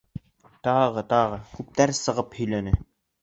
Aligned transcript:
Тағы-тағы 0.67 1.37
күптәр 1.59 1.95
сығып 1.99 2.33
һөйләне. 2.41 2.73